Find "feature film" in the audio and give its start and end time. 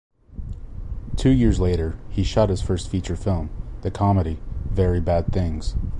2.89-3.51